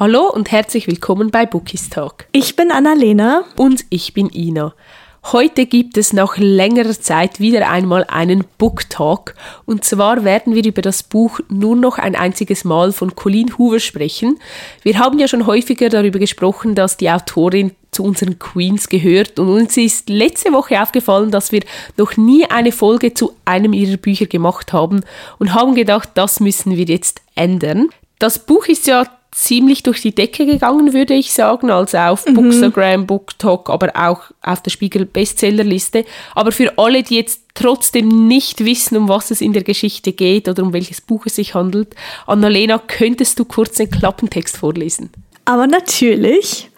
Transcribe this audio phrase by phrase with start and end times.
[0.00, 2.24] Hallo und herzlich willkommen bei Bookies Talk.
[2.32, 3.44] Ich bin Annalena.
[3.58, 4.72] Und ich bin Ina.
[5.24, 9.34] Heute gibt es nach längerer Zeit wieder einmal einen Book Talk.
[9.66, 13.78] Und zwar werden wir über das Buch nur noch ein einziges Mal von Colleen Hoover
[13.78, 14.38] sprechen.
[14.82, 19.38] Wir haben ja schon häufiger darüber gesprochen, dass die Autorin zu unseren Queens gehört.
[19.38, 21.60] Und uns ist letzte Woche aufgefallen, dass wir
[21.98, 25.02] noch nie eine Folge zu einem ihrer Bücher gemacht haben
[25.38, 27.90] und haben gedacht, das müssen wir jetzt ändern.
[28.18, 32.34] Das Buch ist ja ziemlich durch die Decke gegangen, würde ich sagen, also auf mhm.
[32.34, 36.04] Bookstagram, BookTok, aber auch auf der Spiegel Bestsellerliste.
[36.34, 40.48] Aber für alle, die jetzt trotzdem nicht wissen, um was es in der Geschichte geht
[40.48, 41.94] oder um welches Buch es sich handelt,
[42.26, 45.10] Annalena, könntest du kurz den Klappentext vorlesen?
[45.44, 46.70] Aber natürlich.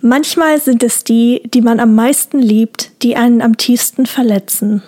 [0.00, 4.82] Manchmal sind es die, die man am meisten liebt, die einen am tiefsten verletzen.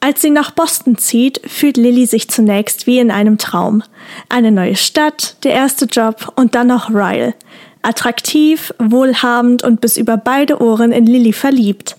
[0.00, 3.82] Als sie nach Boston zieht, fühlt Lilly sich zunächst wie in einem Traum.
[4.28, 7.34] Eine neue Stadt, der erste Job und dann noch Ryle.
[7.82, 11.96] Attraktiv, wohlhabend und bis über beide Ohren in Lilly verliebt.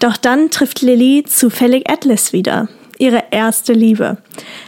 [0.00, 4.18] Doch dann trifft Lilly zufällig Atlas wieder, ihre erste Liebe.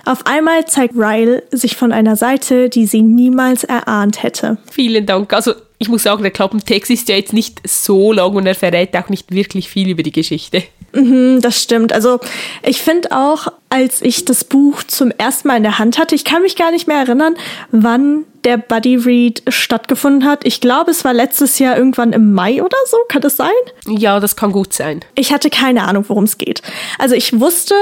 [0.05, 4.58] Auf einmal zeigt Ryle sich von einer Seite, die sie niemals erahnt hätte.
[4.70, 5.33] Vielen Dank.
[5.33, 8.97] Also ich muss sagen, der Klappentext ist ja jetzt nicht so lang und er verrät
[8.97, 10.63] auch nicht wirklich viel über die Geschichte.
[10.93, 11.93] Mhm, das stimmt.
[11.93, 12.21] Also
[12.63, 16.25] ich finde auch, als ich das Buch zum ersten Mal in der Hand hatte, ich
[16.25, 17.37] kann mich gar nicht mehr erinnern,
[17.71, 20.47] wann der Buddy Read stattgefunden hat.
[20.47, 22.97] Ich glaube, es war letztes Jahr irgendwann im Mai oder so.
[23.09, 23.49] Kann das sein?
[23.89, 25.01] Ja, das kann gut sein.
[25.17, 26.63] Ich hatte keine Ahnung, worum es geht.
[26.99, 27.75] Also ich wusste,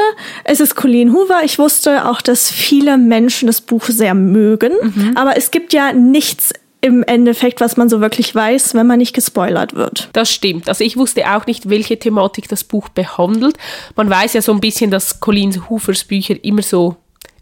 [0.44, 1.42] es ist Colleen Hoover.
[1.44, 4.72] Ich wusste auch, dass viele Menschen das Buch sehr mögen.
[4.80, 5.12] Mhm.
[5.16, 6.52] Aber es gibt ja nichts
[6.84, 10.10] im Endeffekt, was man so wirklich weiß, wenn man nicht gespoilert wird.
[10.12, 10.68] Das stimmt.
[10.68, 13.56] Also ich wusste auch nicht, welche Thematik das Buch behandelt.
[13.96, 16.96] Man weiß ja so ein bisschen, dass Colleen Hoovers Bücher immer so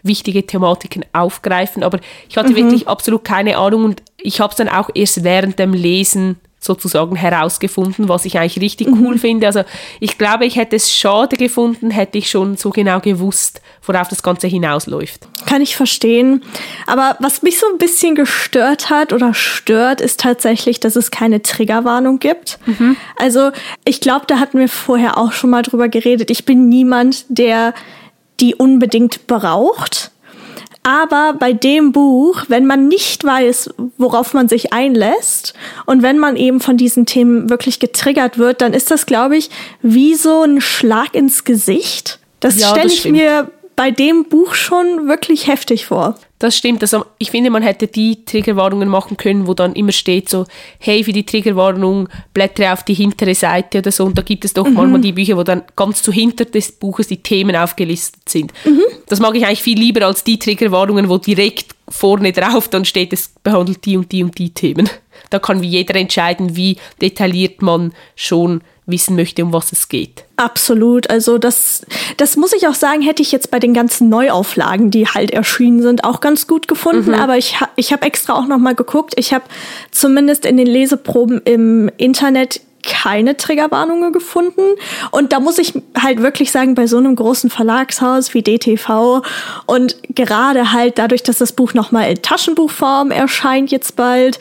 [0.05, 2.57] wichtige Thematiken aufgreifen, aber ich hatte mhm.
[2.57, 7.17] wirklich absolut keine Ahnung und ich habe es dann auch erst während dem Lesen sozusagen
[7.17, 9.05] herausgefunden, was ich eigentlich richtig mhm.
[9.05, 9.49] cool finde.
[9.49, 9.65] Also
[9.99, 14.23] ich glaube, ich hätte es schade gefunden, hätte ich schon so genau gewusst, worauf das
[14.23, 15.27] Ganze hinausläuft.
[15.45, 16.45] Kann ich verstehen.
[16.87, 21.43] Aber was mich so ein bisschen gestört hat oder stört, ist tatsächlich, dass es keine
[21.43, 22.61] Triggerwarnung gibt.
[22.67, 22.97] Mhm.
[23.17, 23.51] Also
[23.85, 26.31] ich glaube, da hatten wir vorher auch schon mal drüber geredet.
[26.31, 27.75] Ich bin niemand, der
[28.39, 30.12] die unbedingt braucht.
[30.83, 35.55] Aber bei dem Buch, wenn man nicht weiß, worauf man sich einlässt
[35.87, 39.51] und wenn man eben von diesen Themen wirklich getriggert wird, dann ist das, glaube ich,
[39.83, 42.19] wie so ein Schlag ins Gesicht.
[42.41, 43.17] Das ja, stelle ich stimmt.
[43.17, 46.17] mir bei dem Buch schon wirklich heftig vor.
[46.43, 46.83] Das stimmt.
[46.83, 50.45] Also ich finde, man hätte die Triggerwarnungen machen können, wo dann immer steht so,
[50.81, 54.05] hey, für die Triggerwarnung blättere auf die hintere Seite oder so.
[54.05, 54.75] Und da gibt es doch mhm.
[54.75, 58.53] manchmal die Bücher, wo dann ganz zu hinter des Buches die Themen aufgelistet sind.
[58.65, 58.83] Mhm.
[59.07, 63.13] Das mag ich eigentlich viel lieber als die Triggerwarnungen, wo direkt vorne drauf dann steht,
[63.13, 64.89] es behandelt die und die und die Themen.
[65.31, 70.25] Da kann wie jeder entscheiden, wie detailliert man schon wissen möchte, um was es geht.
[70.37, 71.09] Absolut.
[71.09, 71.87] Also das,
[72.17, 75.83] das muss ich auch sagen, hätte ich jetzt bei den ganzen Neuauflagen, die halt erschienen
[75.83, 77.11] sind, auch ganz gut gefunden.
[77.11, 77.19] Mhm.
[77.19, 79.15] Aber ich, ich habe extra auch noch mal geguckt.
[79.17, 79.45] Ich habe
[79.93, 82.61] zumindest in den Leseproben im Internet
[82.93, 84.61] keine Triggerwarnungen gefunden.
[85.11, 89.23] Und da muss ich halt wirklich sagen, bei so einem großen Verlagshaus wie DTV
[89.65, 94.39] und gerade halt dadurch, dass das Buch nochmal in Taschenbuchform erscheint jetzt bald,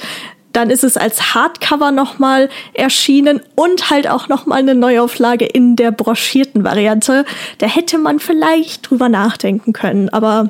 [0.52, 5.92] dann ist es als Hardcover nochmal erschienen und halt auch nochmal eine Neuauflage in der
[5.92, 7.24] broschierten Variante.
[7.60, 10.50] Da hätte man vielleicht drüber nachdenken können, aber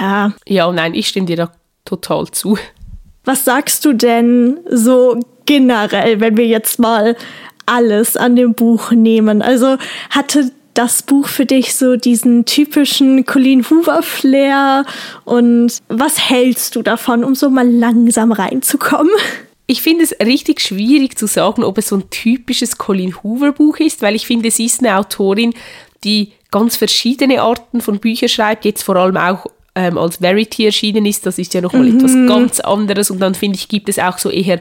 [0.00, 0.32] ja.
[0.48, 1.52] Ja, nein, ich stimme dir da
[1.84, 2.58] total zu.
[3.24, 7.16] Was sagst du denn so generell, wenn wir jetzt mal
[7.66, 9.42] alles an dem Buch nehmen?
[9.42, 9.76] Also
[10.10, 14.86] hatte das Buch für dich so diesen typischen Colleen Hoover Flair
[15.24, 19.12] und was hältst du davon, um so mal langsam reinzukommen?
[19.66, 23.78] Ich finde es richtig schwierig zu sagen, ob es so ein typisches Colleen Hoover Buch
[23.78, 25.54] ist, weil ich finde, sie ist eine Autorin,
[26.04, 31.06] die ganz verschiedene Arten von Büchern schreibt, jetzt vor allem auch ähm, als Verity erschienen
[31.06, 31.96] ist, das ist ja nochmal mhm.
[31.96, 33.10] etwas ganz anderes.
[33.10, 34.60] Und dann finde ich, gibt es auch so eher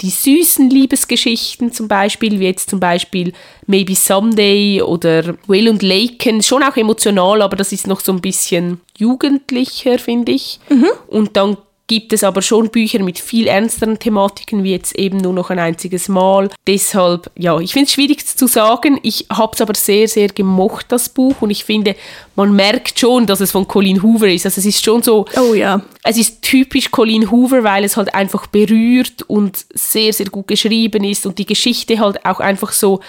[0.00, 3.32] die süßen Liebesgeschichten zum Beispiel, wie jetzt zum Beispiel
[3.66, 8.20] Maybe Someday oder Will und Laken, schon auch emotional, aber das ist noch so ein
[8.20, 10.60] bisschen jugendlicher, finde ich.
[10.70, 10.88] Mhm.
[11.08, 11.56] Und dann
[11.86, 15.58] gibt es aber schon Bücher mit viel ernsteren Thematiken, wie jetzt eben nur noch ein
[15.58, 16.48] einziges Mal.
[16.66, 18.98] Deshalb, ja, ich finde es schwierig zu sagen.
[19.02, 21.36] Ich habe es aber sehr, sehr gemocht, das Buch.
[21.40, 21.96] Und ich finde,
[22.36, 24.46] man merkt schon, dass es von Colleen Hoover ist.
[24.46, 25.82] Also es ist schon so, oh ja.
[26.04, 31.04] Es ist typisch Colleen Hoover, weil es halt einfach berührt und sehr, sehr gut geschrieben
[31.04, 33.00] ist und die Geschichte halt auch einfach so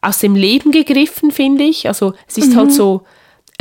[0.00, 1.88] aus dem Leben gegriffen, finde ich.
[1.88, 2.58] Also es ist halt mhm.
[2.58, 3.02] halt so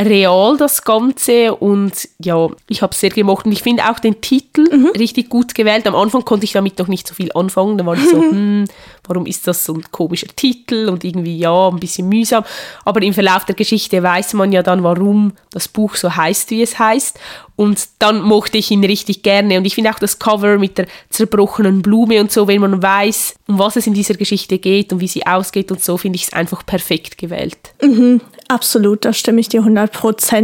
[0.01, 4.21] real das Ganze und ja, ich habe es sehr gemocht und ich finde auch den
[4.21, 4.87] Titel mhm.
[4.97, 5.85] richtig gut gewählt.
[5.85, 8.65] Am Anfang konnte ich damit noch nicht so viel anfangen, da war ich so, hm,
[9.07, 12.43] warum ist das so ein komischer Titel und irgendwie ja, ein bisschen mühsam.
[12.85, 16.63] Aber im Verlauf der Geschichte weiß man ja dann, warum das Buch so heißt, wie
[16.63, 17.19] es heißt
[17.55, 19.57] und dann mochte ich ihn richtig gerne.
[19.57, 23.35] Und ich finde auch das Cover mit der zerbrochenen Blume und so, wenn man weiß,
[23.47, 26.23] um was es in dieser Geschichte geht und wie sie ausgeht und so, finde ich
[26.23, 27.57] es einfach perfekt gewählt.
[27.81, 29.82] Mhm, absolut, da stimme ich dir 100%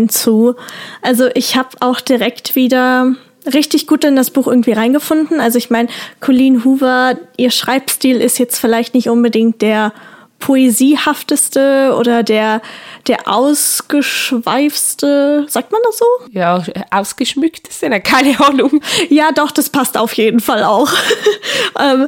[0.09, 0.56] zu.
[1.01, 3.15] Also ich habe auch direkt wieder
[3.53, 5.39] richtig gut in das Buch irgendwie reingefunden.
[5.39, 5.88] Also ich meine,
[6.19, 9.94] Colleen Hoover, ihr Schreibstil ist jetzt vielleicht nicht unbedingt der
[10.39, 12.62] poesiehafteste oder der,
[13.07, 16.06] der ausgeschweifste, sagt man das so?
[16.31, 18.80] Ja, ausgeschmückteste, keine Ahnung.
[19.09, 20.89] Ja, doch, das passt auf jeden Fall auch.
[21.80, 22.07] ähm,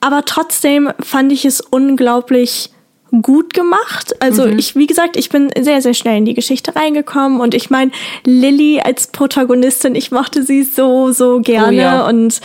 [0.00, 2.70] aber trotzdem fand ich es unglaublich
[3.20, 4.14] gut gemacht.
[4.20, 4.58] Also mhm.
[4.58, 7.90] ich, wie gesagt, ich bin sehr, sehr schnell in die Geschichte reingekommen und ich meine,
[8.24, 12.08] Lilly als Protagonistin, ich mochte sie so, so gerne oh, ja.
[12.08, 12.40] und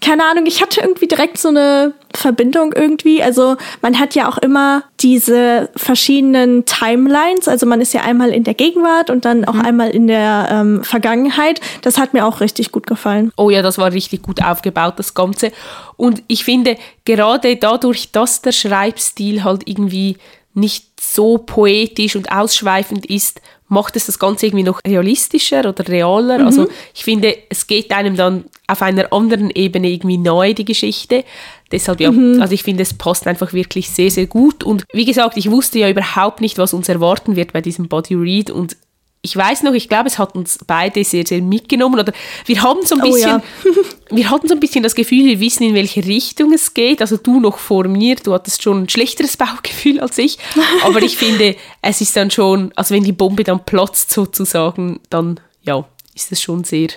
[0.00, 3.22] keine Ahnung, ich hatte irgendwie direkt so eine Verbindung irgendwie.
[3.22, 7.48] Also man hat ja auch immer diese verschiedenen Timelines.
[7.48, 9.62] Also man ist ja einmal in der Gegenwart und dann auch mhm.
[9.62, 11.60] einmal in der ähm, Vergangenheit.
[11.82, 13.32] Das hat mir auch richtig gut gefallen.
[13.36, 15.52] Oh ja, das war richtig gut aufgebaut, das Ganze.
[15.96, 20.16] Und ich finde, gerade dadurch, dass der Schreibstil halt irgendwie
[20.54, 26.38] nicht so poetisch und ausschweifend ist, macht es das Ganze irgendwie noch realistischer oder realer.
[26.38, 26.46] Mhm.
[26.46, 31.24] Also ich finde, es geht einem dann auf einer anderen Ebene irgendwie neu, die Geschichte.
[31.70, 32.40] Deshalb ja, mhm.
[32.40, 34.64] also ich finde, es passt einfach wirklich sehr, sehr gut.
[34.64, 38.14] Und wie gesagt, ich wusste ja überhaupt nicht, was uns erwarten wird bei diesem Body
[38.14, 38.76] Read und
[39.20, 41.98] ich weiß noch, ich glaube, es hat uns beide sehr, sehr mitgenommen.
[41.98, 42.12] Oder
[42.46, 43.74] wir haben so ein bisschen, oh ja.
[44.16, 47.00] wir hatten so ein bisschen das Gefühl, wir wissen, in welche Richtung es geht.
[47.00, 50.38] Also du noch vor mir, du hattest schon ein schlechteres Bauchgefühl als ich.
[50.84, 55.40] Aber ich finde, es ist dann schon, also wenn die Bombe dann platzt sozusagen, dann
[55.62, 55.84] ja,
[56.14, 56.88] ist es schon sehr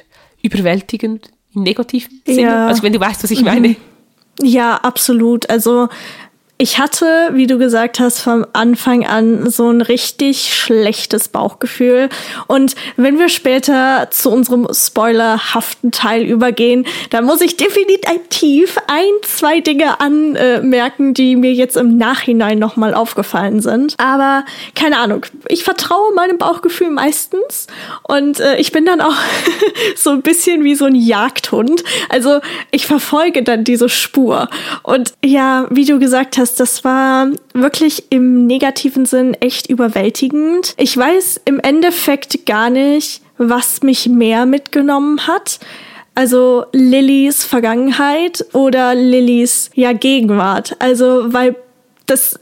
[0.43, 2.41] überwältigend im negativen Sinne.
[2.41, 2.67] Ja.
[2.67, 3.75] Also wenn du weißt, was ich meine.
[4.41, 5.49] Ja, absolut.
[5.49, 5.89] Also
[6.61, 12.07] ich hatte, wie du gesagt hast, vom Anfang an so ein richtig schlechtes Bauchgefühl.
[12.45, 19.59] Und wenn wir später zu unserem spoilerhaften Teil übergehen, dann muss ich definitiv ein, zwei
[19.59, 23.95] Dinge anmerken, die mir jetzt im Nachhinein nochmal aufgefallen sind.
[23.97, 27.65] Aber keine Ahnung, ich vertraue meinem Bauchgefühl meistens.
[28.03, 29.15] Und äh, ich bin dann auch
[29.95, 31.83] so ein bisschen wie so ein Jagdhund.
[32.09, 34.47] Also ich verfolge dann diese Spur.
[34.83, 40.73] Und ja, wie du gesagt hast, das war wirklich im negativen Sinn echt überwältigend.
[40.77, 45.59] Ich weiß im Endeffekt gar nicht, was mich mehr mitgenommen hat.
[46.15, 50.75] Also Lillys Vergangenheit oder Lillys ja Gegenwart.
[50.79, 51.55] Also weil
[52.05, 52.37] das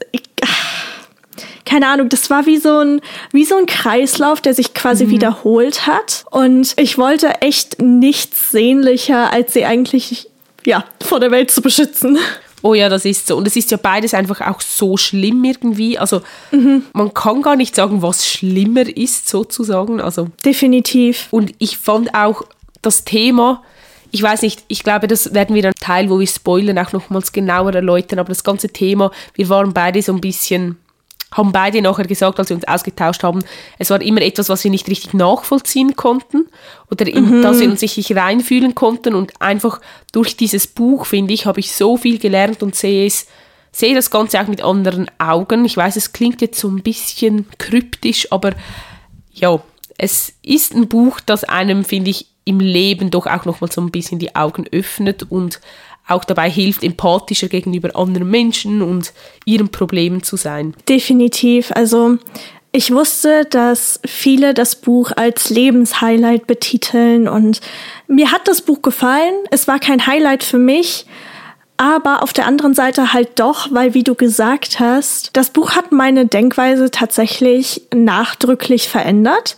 [1.64, 5.10] keine Ahnung, das war wie so ein wie so ein Kreislauf, der sich quasi mhm.
[5.10, 10.28] wiederholt hat und ich wollte echt nichts sehnlicher als sie eigentlich
[10.66, 12.18] ja vor der Welt zu beschützen.
[12.62, 13.36] Oh ja, das ist so.
[13.36, 15.98] Und es ist ja beides einfach auch so schlimm irgendwie.
[15.98, 16.20] Also
[16.50, 16.84] mhm.
[16.92, 20.00] man kann gar nicht sagen, was schlimmer ist sozusagen.
[20.00, 21.28] Also definitiv.
[21.30, 22.42] Und ich fand auch
[22.82, 23.62] das Thema,
[24.10, 27.32] ich weiß nicht, ich glaube, das werden wir dann Teil, wo wir spoilern, auch nochmals
[27.32, 28.18] genauer erläutern.
[28.18, 30.76] Aber das ganze Thema, wir waren beide so ein bisschen
[31.32, 33.44] haben beide nachher gesagt, als wir uns ausgetauscht haben,
[33.78, 36.48] es war immer etwas, was wir nicht richtig nachvollziehen konnten
[36.90, 37.42] oder in mhm.
[37.42, 39.80] das wir uns nicht reinfühlen konnten und einfach
[40.12, 43.26] durch dieses Buch, finde ich, habe ich so viel gelernt und sehe es,
[43.70, 45.64] sehe das Ganze auch mit anderen Augen.
[45.64, 48.52] Ich weiß, es klingt jetzt so ein bisschen kryptisch, aber
[49.32, 49.60] ja,
[49.98, 53.90] es ist ein Buch, das einem, finde ich, im Leben doch auch nochmal so ein
[53.90, 55.60] bisschen die Augen öffnet und
[56.10, 59.12] auch dabei hilft, empathischer gegenüber anderen Menschen und
[59.44, 60.74] ihren Problemen zu sein.
[60.88, 61.72] Definitiv.
[61.74, 62.18] Also
[62.72, 67.60] ich wusste, dass viele das Buch als Lebenshighlight betiteln und
[68.06, 69.34] mir hat das Buch gefallen.
[69.50, 71.06] Es war kein Highlight für mich,
[71.76, 75.90] aber auf der anderen Seite halt doch, weil wie du gesagt hast, das Buch hat
[75.90, 79.56] meine Denkweise tatsächlich nachdrücklich verändert.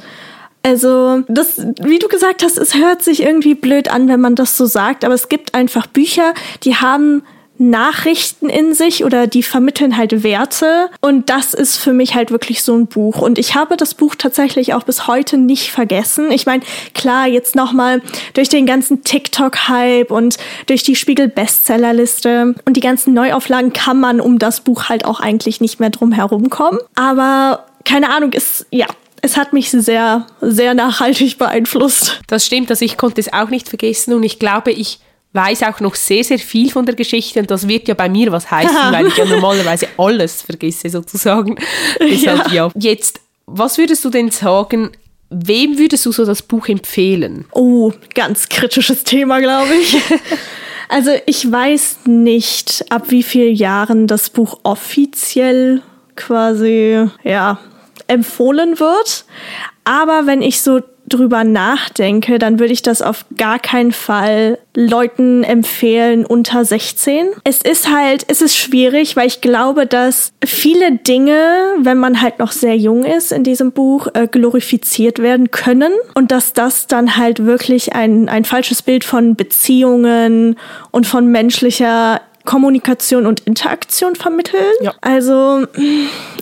[0.63, 4.57] Also, das, wie du gesagt hast, es hört sich irgendwie blöd an, wenn man das
[4.57, 7.23] so sagt, aber es gibt einfach Bücher, die haben
[7.59, 12.63] Nachrichten in sich oder die vermitteln halt Werte und das ist für mich halt wirklich
[12.63, 16.31] so ein Buch und ich habe das Buch tatsächlich auch bis heute nicht vergessen.
[16.33, 16.63] Ich meine,
[16.95, 18.03] klar, jetzt nochmal
[18.35, 24.01] durch den ganzen TikTok Hype und durch die Spiegel Bestsellerliste und die ganzen Neuauflagen kann
[24.01, 28.33] man um das Buch halt auch eigentlich nicht mehr drum herum kommen, aber keine Ahnung,
[28.33, 28.87] ist ja,
[29.23, 32.21] es hat mich sehr, sehr nachhaltig beeinflusst.
[32.27, 34.99] Das stimmt, also ich konnte es auch nicht vergessen und ich glaube, ich
[35.33, 38.33] weiß auch noch sehr, sehr viel von der Geschichte und das wird ja bei mir
[38.33, 41.57] was heißen, weil ich ja normalerweise alles vergesse sozusagen.
[42.01, 42.67] Deshalb ja.
[42.67, 42.71] ja.
[42.75, 44.91] Jetzt was würdest du denn sagen,
[45.31, 47.45] wem würdest du so das Buch empfehlen?
[47.53, 49.97] Oh, ganz kritisches Thema, glaube ich.
[50.89, 55.83] also ich weiß nicht, ab wie vielen Jahren das Buch offiziell
[56.17, 57.59] quasi, ja,
[58.09, 59.25] empfohlen wird.
[59.85, 65.43] Aber wenn ich so drüber nachdenke, dann würde ich das auf gar keinen Fall Leuten
[65.45, 67.29] empfehlen unter 16.
[67.45, 72.39] Es ist halt, es ist schwierig, weil ich glaube, dass viele Dinge, wenn man halt
[72.39, 77.17] noch sehr jung ist in diesem Buch, äh, glorifiziert werden können und dass das dann
[77.17, 80.57] halt wirklich ein, ein falsches Bild von Beziehungen
[80.91, 84.73] und von menschlicher Kommunikation und Interaktion vermitteln.
[84.81, 84.95] Ja.
[85.01, 85.67] Also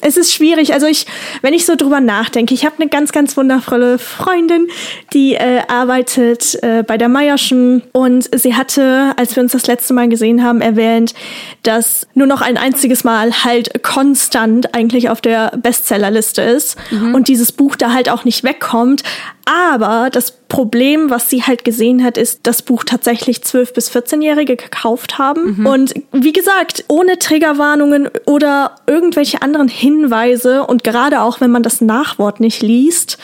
[0.01, 0.73] es ist schwierig.
[0.73, 1.07] Also ich,
[1.43, 4.69] wenn ich so drüber nachdenke, ich habe eine ganz, ganz wundervolle Freundin,
[5.13, 9.95] die äh, arbeitet äh, bei der Meierschen und sie hatte, als wir uns das letzte
[9.95, 11.15] Mal gesehen haben, erwähnt,
[11.63, 17.15] dass nur noch ein einziges Mal halt konstant eigentlich auf der Bestsellerliste ist mhm.
[17.15, 19.03] und dieses Buch da halt auch nicht wegkommt.
[19.51, 24.55] Aber das Problem, was sie halt gesehen hat, ist, das Buch tatsächlich 12- bis 14-Jährige
[24.55, 25.57] gekauft haben.
[25.59, 25.67] Mhm.
[25.67, 31.81] Und wie gesagt, ohne Triggerwarnungen oder irgendwelche anderen Hinweise und gerade auch, wenn man das
[31.81, 33.19] Nachwort nicht liest,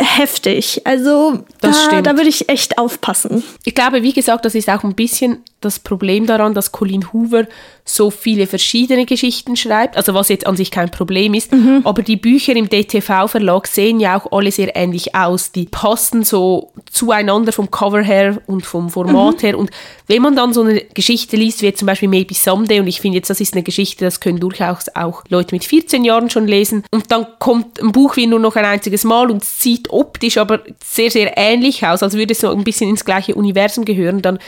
[0.00, 0.82] heftig.
[0.84, 3.44] Also da, da würde ich echt aufpassen.
[3.64, 7.46] Ich glaube, wie gesagt, das ist auch ein bisschen das Problem daran, dass Colleen Hoover
[7.84, 11.80] so viele verschiedene Geschichten schreibt, also was jetzt an sich kein Problem ist, mhm.
[11.84, 15.52] aber die Bücher im DTV-Verlag sehen ja auch alle sehr ähnlich aus.
[15.52, 19.40] Die passen so zueinander vom Cover her und vom Format mhm.
[19.40, 19.70] her und
[20.06, 23.16] wenn man dann so eine Geschichte liest, wie zum Beispiel Maybe Someday und ich finde
[23.16, 26.84] jetzt, das ist eine Geschichte, das können durchaus auch Leute mit 14 Jahren schon lesen
[26.90, 30.60] und dann kommt ein Buch wie nur noch ein einziges Mal und sieht optisch aber
[30.84, 34.38] sehr, sehr ähnlich aus, als würde es so ein bisschen ins gleiche Universum gehören, dann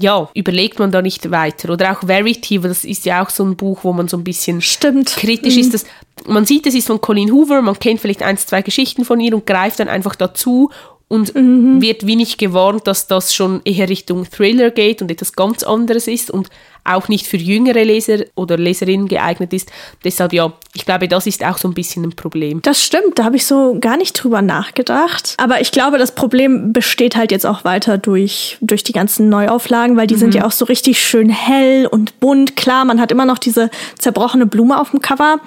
[0.00, 1.72] ja, überlegt man da nicht weiter.
[1.72, 4.60] Oder auch Verity, das ist ja auch so ein Buch, wo man so ein bisschen
[4.60, 5.14] Stimmt.
[5.16, 5.60] kritisch mhm.
[5.60, 5.74] ist.
[5.74, 5.84] Dass
[6.26, 9.34] man sieht, es ist von Colleen Hoover, man kennt vielleicht ein, zwei Geschichten von ihr
[9.34, 10.70] und greift dann einfach dazu
[11.08, 11.80] und mhm.
[11.82, 16.30] wird wenig gewarnt, dass das schon eher Richtung Thriller geht und etwas ganz anderes ist
[16.30, 16.48] und
[16.84, 19.70] auch nicht für jüngere Leser oder Leserinnen geeignet ist.
[20.04, 22.60] Deshalb ja, ich glaube, das ist auch so ein bisschen ein Problem.
[22.62, 25.34] Das stimmt, da habe ich so gar nicht drüber nachgedacht.
[25.38, 29.96] Aber ich glaube, das Problem besteht halt jetzt auch weiter durch, durch die ganzen Neuauflagen,
[29.96, 30.20] weil die mhm.
[30.20, 32.56] sind ja auch so richtig schön hell und bunt.
[32.56, 35.40] Klar, man hat immer noch diese zerbrochene Blume auf dem Cover,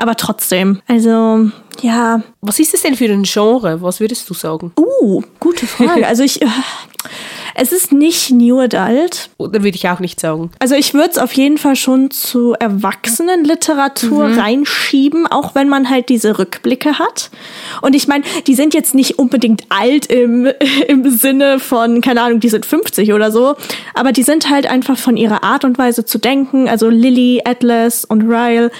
[0.00, 0.80] aber trotzdem.
[0.86, 1.50] Also,
[1.82, 2.22] ja.
[2.40, 3.82] Was ist es denn für ein Genre?
[3.82, 4.72] Was würdest du sagen?
[4.78, 6.06] Uh, gute Frage.
[6.06, 6.42] Also ich.
[6.42, 6.46] Äh,
[7.54, 9.30] es ist nicht New Adult.
[9.38, 10.50] Oder würde ich auch nicht sagen.
[10.58, 14.38] Also ich würde es auf jeden Fall schon zu Erwachsenenliteratur mhm.
[14.38, 17.30] reinschieben, auch wenn man halt diese Rückblicke hat.
[17.82, 20.48] Und ich meine, die sind jetzt nicht unbedingt alt im,
[20.88, 23.56] im Sinne von, keine Ahnung, die sind 50 oder so,
[23.94, 28.04] aber die sind halt einfach von ihrer Art und Weise zu denken, also Lily, Atlas
[28.04, 28.70] und Ryle,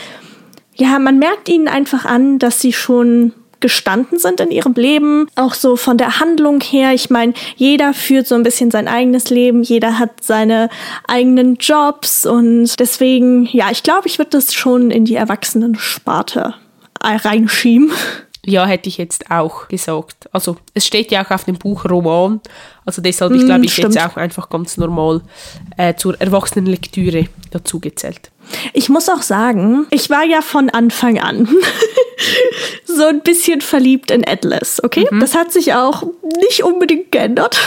[0.75, 5.55] ja, man merkt ihnen einfach an, dass sie schon gestanden sind in ihrem Leben, auch
[5.55, 6.95] so von der Handlung her.
[6.95, 10.71] Ich meine, jeder führt so ein bisschen sein eigenes Leben, jeder hat seine
[11.07, 16.55] eigenen Jobs und deswegen, ja, ich glaube, ich würde das schon in die Erwachsenen-Sparte
[17.03, 17.93] reinschieben.
[18.47, 20.29] Ja, hätte ich jetzt auch gesagt.
[20.33, 22.41] Also es steht ja auch auf dem Buch Roman.
[22.87, 25.21] Also deshalb, ich glaube, ich hätte es auch einfach ganz normal
[25.77, 28.31] äh, zur Erwachsenenlektüre dazu gezählt.
[28.73, 31.49] Ich muss auch sagen, ich war ja von Anfang an
[32.85, 35.07] so ein bisschen verliebt in Atlas, okay?
[35.11, 35.21] Mhm.
[35.21, 36.05] Das hat sich auch
[36.41, 37.61] nicht unbedingt geändert.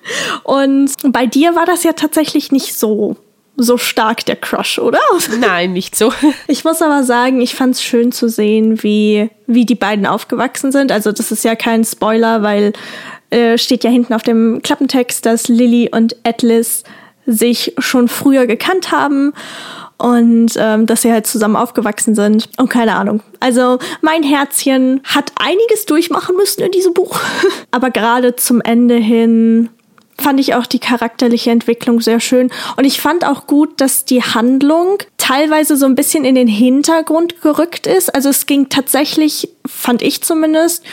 [0.44, 3.16] Und bei dir war das ja tatsächlich nicht so
[3.62, 5.00] so stark der Crush, oder?
[5.38, 6.12] Nein, nicht so.
[6.46, 10.72] Ich muss aber sagen, ich fand es schön zu sehen, wie, wie die beiden aufgewachsen
[10.72, 10.90] sind.
[10.90, 12.72] Also das ist ja kein Spoiler, weil
[13.30, 16.84] äh, steht ja hinten auf dem Klappentext, dass Lily und Atlas
[17.26, 19.32] sich schon früher gekannt haben
[19.98, 22.48] und ähm, dass sie halt zusammen aufgewachsen sind.
[22.56, 23.22] Und keine Ahnung.
[23.38, 27.20] Also mein Herzchen hat einiges durchmachen müssen in diesem Buch.
[27.70, 29.68] Aber gerade zum Ende hin
[30.20, 32.50] fand ich auch die charakterliche Entwicklung sehr schön.
[32.76, 37.40] Und ich fand auch gut, dass die Handlung teilweise so ein bisschen in den Hintergrund
[37.40, 38.14] gerückt ist.
[38.14, 40.84] Also es ging tatsächlich, fand ich zumindest,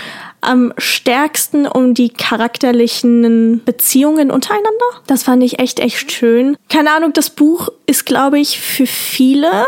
[0.41, 4.69] am stärksten um die charakterlichen Beziehungen untereinander.
[5.07, 6.57] Das fand ich echt, echt schön.
[6.69, 9.65] Keine Ahnung, das Buch ist, glaube ich, für viele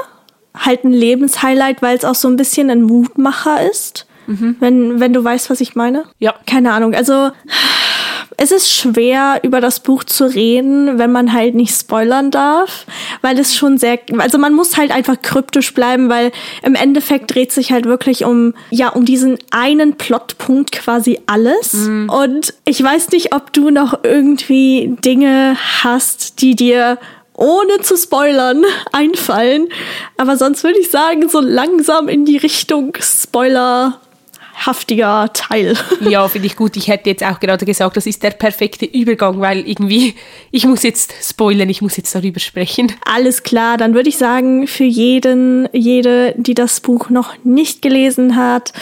[0.55, 4.05] halt ein Lebenshighlight, weil es auch so ein bisschen ein Mutmacher ist.
[4.27, 4.57] Mhm.
[4.59, 6.03] Wenn, wenn du weißt, was ich meine.
[6.19, 6.35] Ja.
[6.45, 6.93] Keine Ahnung.
[6.93, 7.31] Also
[8.41, 12.85] es ist schwer, über das Buch zu reden, wenn man halt nicht spoilern darf,
[13.21, 16.31] weil es schon sehr, also man muss halt einfach kryptisch bleiben, weil
[16.63, 21.73] im Endeffekt dreht sich halt wirklich um, ja, um diesen einen Plotpunkt quasi alles.
[21.73, 22.09] Mhm.
[22.09, 26.97] Und ich weiß nicht, ob du noch irgendwie Dinge hast, die dir
[27.33, 29.67] ohne zu spoilern einfallen.
[30.15, 33.99] Aber sonst würde ich sagen, so langsam in die Richtung Spoiler
[34.65, 35.77] haftiger Teil.
[36.01, 36.75] Ja, finde ich gut.
[36.77, 40.15] Ich hätte jetzt auch gerade gesagt, das ist der perfekte Übergang, weil irgendwie,
[40.51, 42.91] ich muss jetzt spoilern, ich muss jetzt darüber sprechen.
[43.05, 48.35] Alles klar, dann würde ich sagen, für jeden, jede, die das Buch noch nicht gelesen
[48.35, 48.73] hat,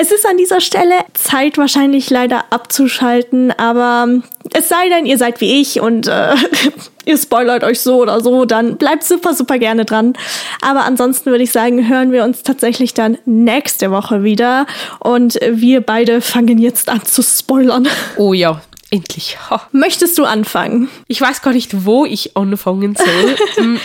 [0.00, 4.06] es ist an dieser Stelle Zeit wahrscheinlich leider abzuschalten, aber
[4.54, 6.36] es sei denn, ihr seid wie ich und äh,
[7.04, 10.12] ihr spoilert euch so oder so, dann bleibt super, super gerne dran.
[10.60, 14.66] Aber ansonsten würde ich sagen, hören wir uns tatsächlich dann nächste Woche wieder
[15.00, 17.88] und wir beide fangen jetzt an zu spoilern.
[18.16, 19.36] Oh ja, endlich.
[19.50, 19.62] Ha.
[19.72, 20.88] Möchtest du anfangen?
[21.08, 23.36] Ich weiß gar nicht, wo ich anfangen soll.
[23.56, 23.80] Hm,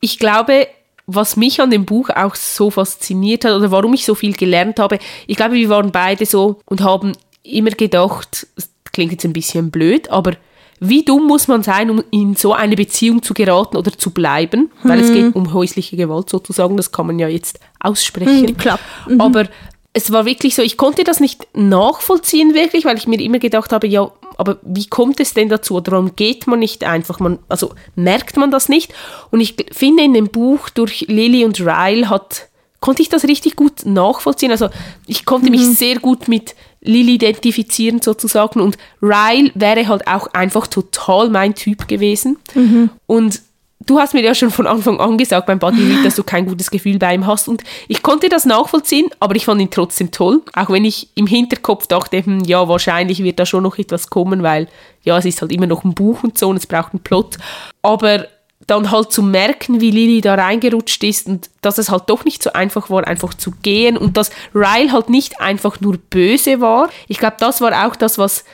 [0.00, 0.66] ich glaube,
[1.06, 4.78] was mich an dem Buch auch so fasziniert hat oder warum ich so viel gelernt
[4.78, 9.32] habe, ich glaube, wir waren beide so und haben immer gedacht, das klingt jetzt ein
[9.32, 10.32] bisschen blöd, aber
[10.80, 14.70] wie dumm muss man sein, um in so eine Beziehung zu geraten oder zu bleiben?
[14.82, 14.88] Mhm.
[14.88, 15.14] Weil es hm.
[15.14, 18.42] geht um häusliche Gewalt sozusagen, das kann man ja jetzt aussprechen.
[18.42, 18.78] Mhm, klar.
[19.08, 19.20] Mhm.
[19.20, 19.46] Aber
[19.92, 23.72] es war wirklich so, ich konnte das nicht nachvollziehen wirklich, weil ich mir immer gedacht
[23.72, 25.74] habe, ja, aber wie kommt es denn dazu?
[25.76, 27.20] Oder warum geht man nicht einfach?
[27.20, 28.92] Man, also merkt man das nicht?
[29.30, 32.48] Und ich finde in dem Buch durch Lily und Ryle hat,
[32.80, 34.50] konnte ich das richtig gut nachvollziehen.
[34.50, 34.68] Also
[35.06, 35.52] ich konnte mhm.
[35.52, 41.54] mich sehr gut mit Lily identifizieren sozusagen und Ryle wäre halt auch einfach total mein
[41.54, 42.36] Typ gewesen.
[42.54, 42.90] Mhm.
[43.06, 43.40] Und
[43.86, 46.70] du hast mir ja schon von Anfang an gesagt beim Read, dass du kein gutes
[46.70, 47.48] Gefühl bei ihm hast.
[47.48, 51.26] Und ich konnte das nachvollziehen, aber ich fand ihn trotzdem toll, auch wenn ich im
[51.26, 54.68] Hinterkopf dachte, hm, ja, wahrscheinlich wird da schon noch etwas kommen, weil
[55.02, 57.36] ja, es ist halt immer noch ein Buch und so und es braucht einen Plot,
[57.82, 58.26] aber
[58.66, 62.42] dann halt zu merken, wie Lily da reingerutscht ist und dass es halt doch nicht
[62.42, 66.88] so einfach war, einfach zu gehen und dass Ryle halt nicht einfach nur böse war.
[67.06, 68.44] Ich glaube, das war auch das, was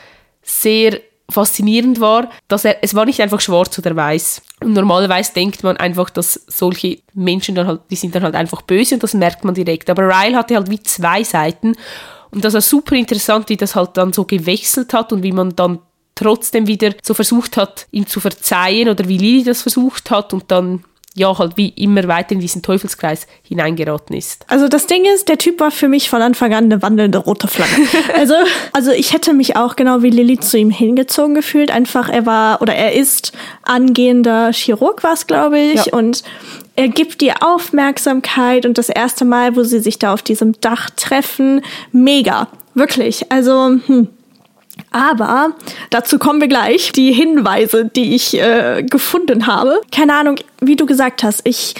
[0.43, 4.43] sehr faszinierend war, dass er, es war nicht einfach schwarz oder weiß.
[4.63, 8.63] Und normalerweise denkt man einfach, dass solche Menschen dann halt, die sind dann halt einfach
[8.63, 9.91] böse und das merkt man direkt.
[9.91, 11.75] Aber Ryle hatte halt wie zwei Seiten
[12.31, 15.57] und das war super interessant, wie das halt dann so gewechselt hat und wie man
[15.57, 15.81] dann
[16.15, 20.51] trotzdem wieder so versucht hat, ihm zu verzeihen oder wie Lili das versucht hat und
[20.51, 20.85] dann
[21.17, 24.45] ja, halt wie immer weiter in diesen Teufelskreis hineingeraten ist.
[24.49, 27.49] Also das Ding ist, der Typ war für mich von Anfang an eine wandelnde rote
[27.49, 27.73] Flagge.
[28.17, 28.35] also,
[28.73, 31.73] also ich hätte mich auch genau wie Lilly zu ihm hingezogen gefühlt.
[31.73, 35.87] Einfach, er war oder er ist angehender Chirurg, war es, glaube ich.
[35.87, 35.93] Ja.
[35.95, 36.23] Und
[36.77, 40.91] er gibt dir Aufmerksamkeit und das erste Mal, wo sie sich da auf diesem Dach
[40.91, 42.47] treffen, mega.
[42.75, 43.33] Wirklich.
[43.33, 44.09] Also, hm.
[44.91, 45.55] Aber
[45.91, 46.93] dazu kommen wir gleich.
[46.93, 49.81] Die Hinweise, die ich äh, gefunden habe.
[49.95, 51.75] Keine Ahnung, wie du gesagt hast, ich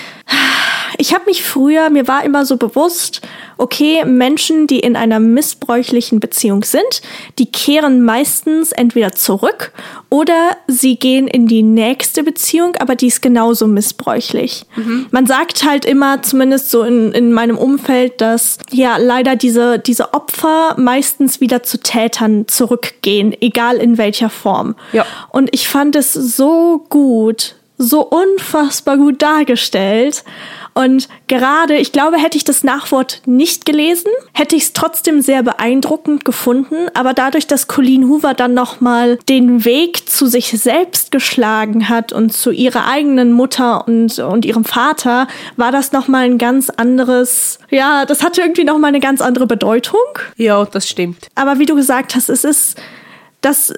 [0.99, 3.21] ich habe mich früher, mir war immer so bewusst,
[3.59, 7.03] okay, Menschen, die in einer missbräuchlichen Beziehung sind,
[7.39, 9.73] die kehren meistens entweder zurück
[10.09, 14.65] oder sie gehen in die nächste Beziehung, aber die ist genauso missbräuchlich.
[14.77, 15.07] Mhm.
[15.11, 20.15] Man sagt halt immer, zumindest so in, in meinem Umfeld, dass ja leider diese, diese
[20.15, 24.75] Opfer meistens wieder zu Tätern zurückgehen, egal in welcher Form.
[24.93, 25.05] Ja.
[25.29, 30.23] Und ich fand es so gut, so unfassbar gut dargestellt.
[30.75, 35.43] Und gerade, ich glaube, hätte ich das Nachwort nicht gelesen, hätte ich es trotzdem sehr
[35.43, 36.89] beeindruckend gefunden.
[36.95, 42.33] Aber dadurch, dass Colleen Hoover dann nochmal den Weg zu sich selbst geschlagen hat und
[42.33, 48.05] zu ihrer eigenen Mutter und, und ihrem Vater, war das nochmal ein ganz anderes, ja,
[48.05, 50.01] das hatte irgendwie nochmal eine ganz andere Bedeutung.
[50.37, 51.29] Ja, das stimmt.
[51.35, 52.77] Aber wie du gesagt hast, es ist
[53.41, 53.73] das,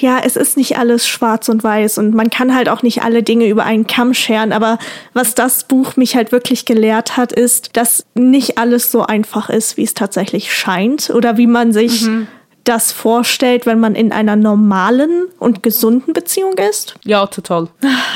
[0.00, 3.22] ja, es ist nicht alles schwarz und weiß und man kann halt auch nicht alle
[3.22, 4.78] Dinge über einen Kamm scheren, aber
[5.12, 9.76] was das Buch mich halt wirklich gelehrt hat, ist, dass nicht alles so einfach ist,
[9.76, 12.28] wie es tatsächlich scheint oder wie man sich mhm.
[12.64, 16.94] das vorstellt, wenn man in einer normalen und gesunden Beziehung ist.
[17.04, 17.68] Ja, total.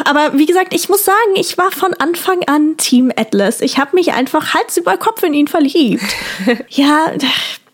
[0.06, 3.60] Aber wie gesagt, ich muss sagen, ich war von Anfang an Team Atlas.
[3.60, 6.16] Ich habe mich einfach Hals über Kopf in ihn verliebt.
[6.70, 7.12] ja,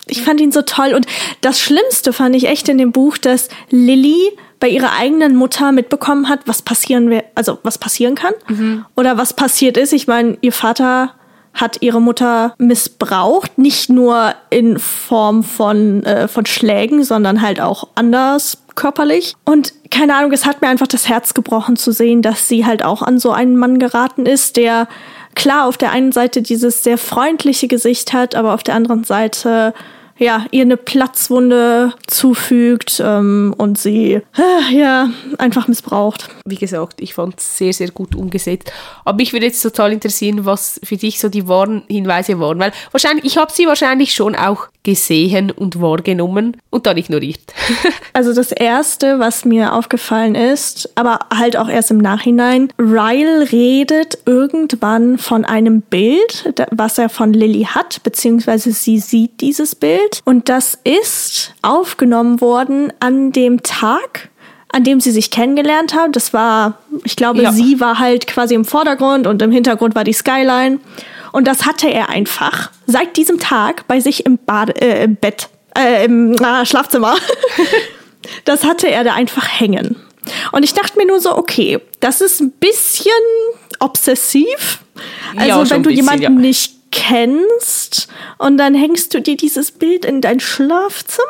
[0.07, 0.95] ich fand ihn so toll.
[0.95, 1.07] Und
[1.40, 6.29] das Schlimmste fand ich echt in dem Buch, dass Lilly bei ihrer eigenen Mutter mitbekommen
[6.29, 8.85] hat, was passieren wir, also was passieren kann mhm.
[8.97, 9.93] oder was passiert ist.
[9.93, 11.14] Ich meine, ihr Vater
[11.53, 17.88] hat ihre Mutter missbraucht, nicht nur in Form von, äh, von Schlägen, sondern halt auch
[17.95, 19.35] anders körperlich.
[19.45, 22.85] Und keine Ahnung, es hat mir einfach das Herz gebrochen zu sehen, dass sie halt
[22.85, 24.88] auch an so einen Mann geraten ist, der
[25.35, 29.75] klar auf der einen Seite dieses sehr freundliche Gesicht hat, aber auf der anderen Seite
[30.16, 34.23] ja, ihr eine Platzwunde zufügt ähm, und sie äh,
[34.73, 36.29] ja einfach missbraucht.
[36.47, 38.73] Wie gesagt, ich fand es sehr, sehr gut umgesetzt.
[39.05, 42.59] Aber mich würde jetzt total interessieren, was für dich so die wahren Hinweise waren.
[42.61, 47.40] Weil wahrscheinlich, ich habe sie wahrscheinlich schon auch gesehen und wahrgenommen und dann ignoriert.
[48.16, 54.18] Also das Erste, was mir aufgefallen ist, aber halt auch erst im Nachhinein, Ryle redet
[54.25, 60.20] irgendwann von einem Bild, was er von Lilly hat, beziehungsweise sie sieht dieses Bild.
[60.25, 64.29] Und das ist aufgenommen worden an dem Tag,
[64.68, 66.12] an dem sie sich kennengelernt haben.
[66.12, 67.53] Das war, ich glaube, ja.
[67.53, 70.79] sie war halt quasi im Vordergrund und im Hintergrund war die Skyline.
[71.35, 75.49] Und das hatte er einfach seit diesem Tag bei sich im, Bade, äh, im Bett,
[75.77, 77.16] äh, im äh, Schlafzimmer.
[78.44, 79.97] das hatte er da einfach hängen.
[80.53, 83.11] Und ich dachte mir nur so, okay, das ist ein bisschen
[83.81, 84.79] obsessiv.
[85.35, 86.31] Also ja, wenn du bisschen, jemanden ja.
[86.31, 91.26] nicht kennst und dann hängst du dir dieses Bild in dein Schlafzimmer.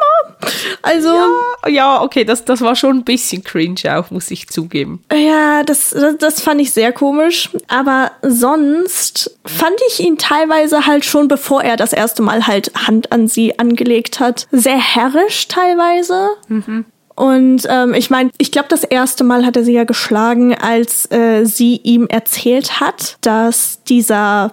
[0.83, 1.09] Also.
[1.09, 5.03] Ja, ja, okay, das, das war schon ein bisschen cringe auch, muss ich zugeben.
[5.13, 7.51] Ja, das, das, das fand ich sehr komisch.
[7.69, 13.11] Aber sonst fand ich ihn teilweise halt schon, bevor er das erste Mal halt Hand
[13.11, 16.29] an sie angelegt hat, sehr herrisch teilweise.
[16.49, 16.85] Mhm.
[17.17, 21.11] Und ähm, ich meine, ich glaube, das erste Mal hat er sie ja geschlagen, als
[21.13, 24.53] äh, sie ihm erzählt hat, dass dieser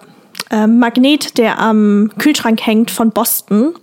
[0.52, 3.74] äh, Magnet, der am Kühlschrank hängt von Boston,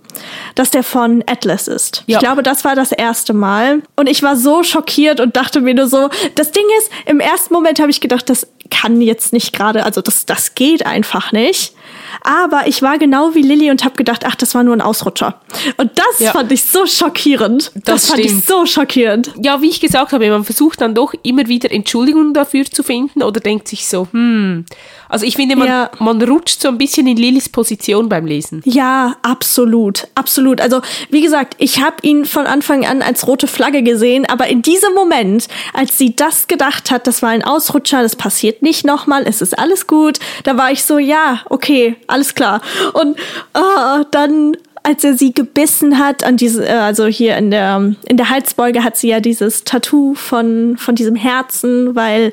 [0.55, 2.03] dass der von Atlas ist.
[2.07, 2.17] Ja.
[2.17, 3.81] Ich glaube, das war das erste Mal.
[3.95, 7.53] Und ich war so schockiert und dachte mir nur so, das Ding ist, im ersten
[7.53, 11.73] Moment habe ich gedacht, das kann jetzt nicht gerade, also das, das geht einfach nicht.
[12.21, 15.39] Aber ich war genau wie Lilly und habe gedacht, ach, das war nur ein Ausrutscher.
[15.77, 16.31] Und das ja.
[16.31, 17.71] fand ich so schockierend.
[17.75, 19.31] Das, das fand ich so schockierend.
[19.41, 23.23] Ja, wie ich gesagt habe, man versucht dann doch immer wieder Entschuldigungen dafür zu finden
[23.23, 24.65] oder denkt sich so, hm.
[25.09, 25.89] Also ich finde, man, ja.
[25.99, 28.61] man rutscht so ein bisschen in Lillys Position beim Lesen.
[28.63, 30.61] Ja, absolut, absolut.
[30.61, 34.61] Also wie gesagt, ich habe ihn von Anfang an als rote Flagge gesehen, aber in
[34.61, 39.23] diesem Moment, als sie das gedacht hat, das war ein Ausrutscher, das passiert nicht nochmal,
[39.25, 42.61] es ist alles gut, da war ich so, ja, okay, alles klar.
[42.93, 43.17] Und
[43.57, 48.17] uh, dann als er sie gebissen hat an diese, äh, also hier in der in
[48.17, 52.31] der Halsbeuge hat sie ja dieses Tattoo von von diesem Herzen, weil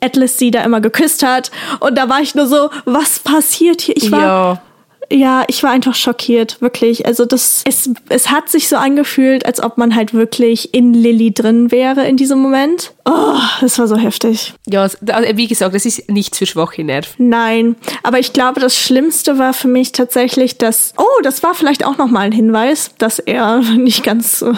[0.00, 3.96] Atlas sie da immer geküsst hat und da war ich nur so, was passiert hier?
[3.96, 4.62] Ich war ja.
[5.10, 7.06] Ja, ich war einfach schockiert, wirklich.
[7.06, 11.32] Also das, es, es hat sich so angefühlt, als ob man halt wirklich in Lilly
[11.32, 12.92] drin wäre in diesem Moment.
[13.04, 14.54] Oh, das war so heftig.
[14.66, 14.88] Ja,
[15.34, 17.28] wie gesagt, das ist nichts für schwache Nerven.
[17.28, 21.84] Nein, aber ich glaube, das Schlimmste war für mich tatsächlich, dass, oh, das war vielleicht
[21.84, 24.52] auch nochmal ein Hinweis, dass er nicht ganz äh,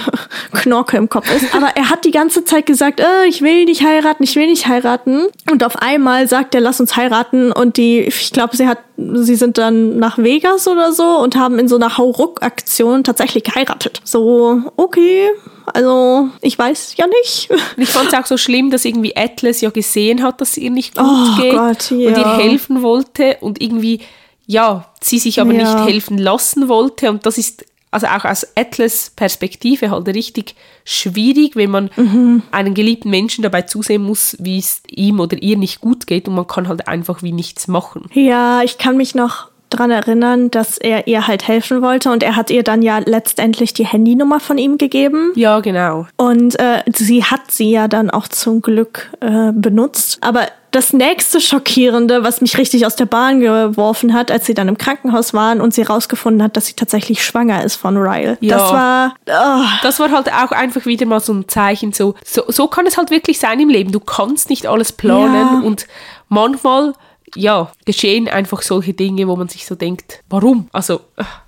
[0.52, 1.54] Knorke im Kopf ist.
[1.54, 4.66] Aber er hat die ganze Zeit gesagt, äh, ich will nicht heiraten, ich will nicht
[4.66, 5.26] heiraten.
[5.50, 7.52] Und auf einmal sagt er, lass uns heiraten.
[7.52, 11.58] Und die, ich glaube, sie hat, sie sind dann nach Vegas oder so und haben
[11.58, 14.00] in so einer Hauruck-Aktion tatsächlich geheiratet.
[14.04, 15.28] So, okay,
[15.66, 17.50] also ich weiß ja nicht.
[17.76, 20.70] Ich fand es auch so schlimm, dass irgendwie Atlas ja gesehen hat, dass es ihr
[20.70, 22.08] nicht gut oh geht Gott, ja.
[22.08, 24.00] und ihr helfen wollte und irgendwie,
[24.46, 25.62] ja, sie sich aber ja.
[25.62, 27.10] nicht helfen lassen wollte.
[27.10, 32.42] Und das ist also auch aus Atlas Perspektive halt richtig schwierig, wenn man mhm.
[32.50, 36.34] einen geliebten Menschen dabei zusehen muss, wie es ihm oder ihr nicht gut geht und
[36.34, 38.10] man kann halt einfach wie nichts machen.
[38.12, 42.36] Ja, ich kann mich noch dran erinnern, dass er ihr halt helfen wollte und er
[42.36, 45.32] hat ihr dann ja letztendlich die Handynummer von ihm gegeben.
[45.34, 46.06] Ja, genau.
[46.16, 50.18] Und äh, sie hat sie ja dann auch zum Glück äh, benutzt.
[50.20, 54.68] Aber das nächste Schockierende, was mich richtig aus der Bahn geworfen hat, als sie dann
[54.68, 58.36] im Krankenhaus waren und sie rausgefunden hat, dass sie tatsächlich schwanger ist von Ryle.
[58.40, 58.58] Ja.
[58.58, 59.14] Das war.
[59.26, 59.68] Oh.
[59.82, 61.92] Das war halt auch einfach wieder mal so ein Zeichen.
[61.92, 63.92] So, so, so kann es halt wirklich sein im Leben.
[63.92, 65.66] Du kannst nicht alles planen ja.
[65.66, 65.86] und
[66.28, 66.92] manchmal
[67.34, 70.68] ja, geschehen einfach solche Dinge, wo man sich so denkt, warum?
[70.72, 71.00] Also.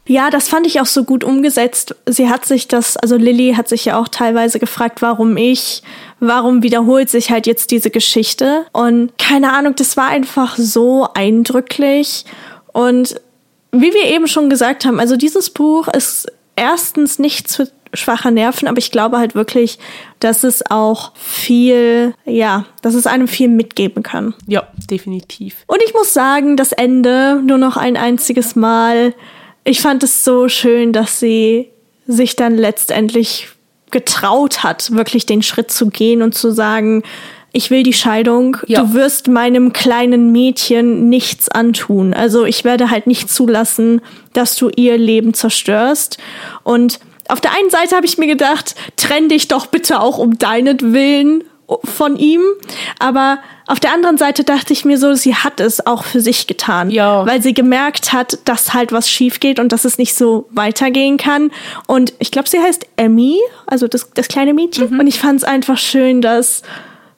[0.06, 1.94] Ja, das fand ich auch so gut umgesetzt.
[2.06, 5.82] Sie hat sich das, also Lilly hat sich ja auch teilweise gefragt, warum ich,
[6.18, 8.66] warum wiederholt sich halt jetzt diese Geschichte?
[8.72, 12.24] Und keine Ahnung, das war einfach so eindrücklich.
[12.72, 13.20] Und
[13.72, 18.68] wie wir eben schon gesagt haben, also dieses Buch ist erstens nichts für schwache Nerven,
[18.68, 19.78] aber ich glaube halt wirklich,
[20.20, 24.34] dass es auch viel, ja, dass es einem viel mitgeben kann.
[24.46, 25.56] Ja, definitiv.
[25.66, 29.14] Und ich muss sagen, das Ende nur noch ein einziges Mal.
[29.64, 31.70] Ich fand es so schön, dass sie
[32.06, 33.48] sich dann letztendlich
[33.90, 37.02] getraut hat, wirklich den Schritt zu gehen und zu sagen,
[37.52, 38.56] ich will die Scheidung.
[38.66, 38.82] Ja.
[38.82, 42.14] Du wirst meinem kleinen Mädchen nichts antun.
[42.14, 44.00] Also ich werde halt nicht zulassen,
[44.32, 46.18] dass du ihr Leben zerstörst.
[46.62, 50.38] Und auf der einen Seite habe ich mir gedacht, trenn dich doch bitte auch um
[50.38, 51.44] deinetwillen
[51.84, 52.42] von ihm.
[52.98, 56.46] Aber auf der anderen Seite dachte ich mir so, sie hat es auch für sich
[56.46, 56.90] getan.
[56.90, 57.24] Ja.
[57.26, 61.16] Weil sie gemerkt hat, dass halt was schief geht und dass es nicht so weitergehen
[61.16, 61.52] kann.
[61.86, 64.92] Und ich glaube, sie heißt Emmy, also das, das kleine Mädchen.
[64.92, 65.00] Mhm.
[65.00, 66.62] Und ich fand es einfach schön, dass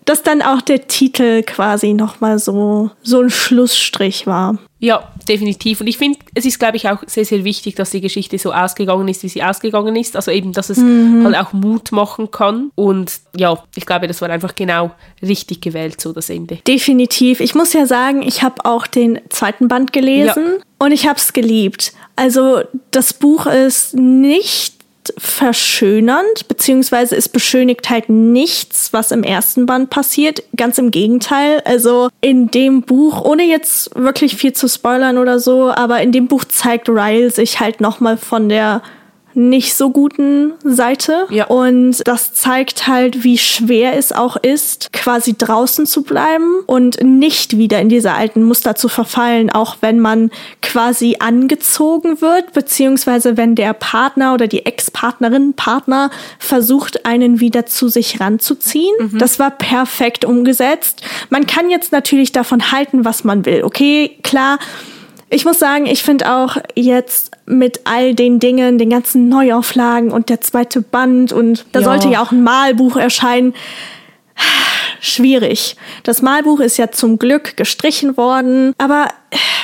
[0.05, 4.59] dass dann auch der Titel quasi nochmal so, so ein Schlussstrich war.
[4.83, 5.81] Ja, definitiv.
[5.81, 8.53] Und ich finde, es ist, glaube ich, auch sehr, sehr wichtig, dass die Geschichte so
[8.53, 10.17] ausgegangen ist, wie sie ausgegangen ist.
[10.17, 11.23] Also eben, dass es mhm.
[11.25, 12.73] halt auch Mut machen kann.
[12.75, 14.91] Und ja, ich glaube, das war einfach genau
[15.23, 16.59] richtig gewählt, so das Ende.
[16.67, 17.39] Definitiv.
[17.39, 20.65] Ich muss ja sagen, ich habe auch den zweiten Band gelesen ja.
[20.85, 21.93] und ich habe es geliebt.
[22.17, 24.72] Also das Buch ist nicht
[25.19, 30.43] verschönernd, beziehungsweise es beschönigt halt nichts, was im ersten Band passiert.
[30.57, 31.63] Ganz im Gegenteil.
[31.65, 36.29] Also in dem Buch, ohne jetzt wirklich viel zu spoilern oder so, aber in dem
[36.29, 38.83] Buch zeigt Ryle sich halt nochmal von der
[39.35, 41.27] nicht so guten Seite.
[41.31, 41.47] Ja.
[41.47, 47.57] Und das zeigt halt, wie schwer es auch ist, quasi draußen zu bleiben und nicht
[47.57, 53.55] wieder in diese alten Muster zu verfallen, auch wenn man quasi angezogen wird, beziehungsweise wenn
[53.55, 58.95] der Partner oder die Ex-Partnerin, Partner versucht, einen wieder zu sich ranzuziehen.
[58.99, 59.19] Mhm.
[59.19, 61.03] Das war perfekt umgesetzt.
[61.31, 63.65] Man kann jetzt natürlich davon halten, was man will.
[63.65, 64.59] Okay, klar
[65.33, 70.29] ich muss sagen, ich finde auch jetzt mit all den Dingen, den ganzen Neuauflagen und
[70.29, 71.85] der zweite Band und da ja.
[71.85, 73.55] sollte ja auch ein Malbuch erscheinen.
[75.01, 75.77] Schwierig.
[76.05, 79.09] Das Malbuch ist ja zum Glück gestrichen worden, aber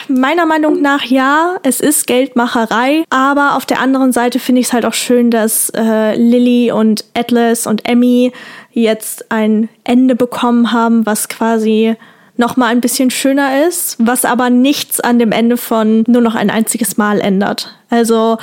[0.09, 4.73] meiner Meinung nach ja, es ist Geldmacherei, aber auf der anderen Seite finde ich es
[4.73, 8.33] halt auch schön, dass äh, Lily und Atlas und Emmy
[8.73, 11.97] jetzt ein Ende bekommen haben, was quasi
[12.39, 16.35] noch mal ein bisschen schöner ist, was aber nichts an dem Ende von nur noch
[16.35, 17.75] ein einziges Mal ändert.
[17.91, 18.39] Also,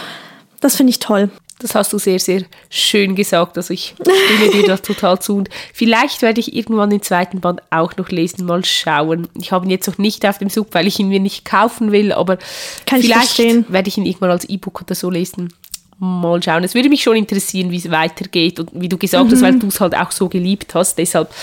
[0.59, 1.29] das finde ich toll.
[1.59, 3.55] Das hast du sehr, sehr schön gesagt.
[3.55, 5.37] Also ich stimme dir das total zu.
[5.37, 9.29] Und vielleicht werde ich irgendwann den zweiten Band auch noch lesen, mal schauen.
[9.39, 11.93] Ich habe ihn jetzt noch nicht auf dem Sub, weil ich ihn mir nicht kaufen
[11.93, 12.37] will, aber
[12.85, 15.53] Kann vielleicht werde ich ihn irgendwann als E-Book oder so lesen.
[15.97, 16.65] Mal schauen.
[16.65, 19.31] Es würde mich schon interessieren, wie es weitergeht und wie du gesagt mhm.
[19.31, 20.97] hast, weil du es halt auch so geliebt hast.
[20.97, 21.33] Deshalb,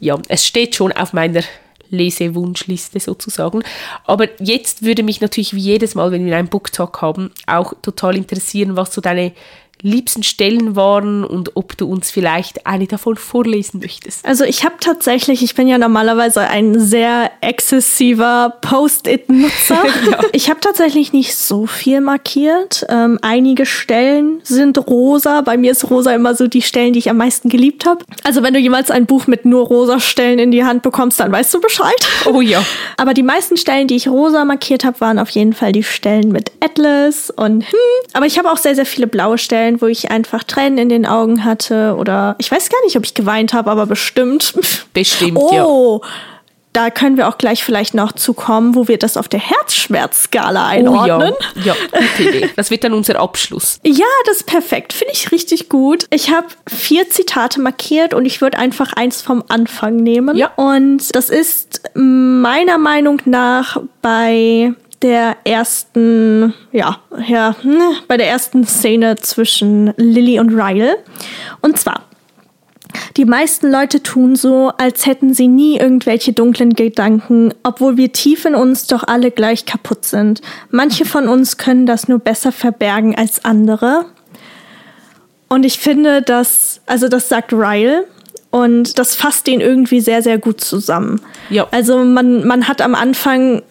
[0.00, 1.42] ja, es steht schon auf meiner
[1.90, 3.62] Lesewunschliste sozusagen.
[4.04, 8.16] Aber jetzt würde mich natürlich wie jedes Mal, wenn wir einen Booktalk haben, auch total
[8.16, 9.32] interessieren, was so deine
[9.82, 14.24] liebsten Stellen waren und ob du uns vielleicht eine davon vorlesen möchtest.
[14.24, 19.82] Also ich habe tatsächlich, ich bin ja normalerweise ein sehr exzessiver Post-it-Nutzer.
[20.10, 20.18] ja.
[20.32, 22.84] Ich habe tatsächlich nicht so viel markiert.
[22.88, 25.42] Ähm, einige Stellen sind rosa.
[25.42, 28.04] Bei mir ist rosa immer so die Stellen, die ich am meisten geliebt habe.
[28.24, 31.30] Also wenn du jemals ein Buch mit nur rosa Stellen in die Hand bekommst, dann
[31.30, 32.08] weißt du Bescheid.
[32.26, 32.64] Oh ja.
[32.96, 36.30] Aber die meisten Stellen, die ich rosa markiert habe, waren auf jeden Fall die Stellen
[36.30, 37.78] mit Atlas und hm.
[38.12, 40.88] Aber ich habe auch sehr, sehr viele blaue Stellen Stellen, wo ich einfach Tränen in
[40.88, 44.54] den Augen hatte oder ich weiß gar nicht, ob ich geweint habe, aber bestimmt.
[44.94, 46.08] Bestimmt, oh, ja.
[46.72, 51.34] Da können wir auch gleich vielleicht noch zukommen, wo wir das auf der Herzschmerzskala einordnen.
[51.34, 51.64] Oh, ja.
[51.64, 52.50] ja, gute Idee.
[52.56, 53.80] Das wird dann unser Abschluss.
[53.84, 54.92] Ja, das ist perfekt.
[54.92, 56.06] Finde ich richtig gut.
[56.10, 60.36] Ich habe vier Zitate markiert und ich würde einfach eins vom Anfang nehmen.
[60.36, 60.52] Ja.
[60.56, 68.66] Und das ist meiner Meinung nach bei der ersten, ja, ja, hm, bei der ersten
[68.66, 70.96] Szene zwischen Lily und Ryle.
[71.60, 72.02] Und zwar,
[73.16, 78.44] die meisten Leute tun so, als hätten sie nie irgendwelche dunklen Gedanken, obwohl wir tief
[78.44, 80.40] in uns doch alle gleich kaputt sind.
[80.70, 84.06] Manche von uns können das nur besser verbergen als andere.
[85.48, 88.04] Und ich finde, dass, also das sagt Ryle,
[88.50, 91.20] und das fasst den irgendwie sehr, sehr gut zusammen.
[91.50, 91.66] Ja.
[91.70, 93.62] Also man, man hat am Anfang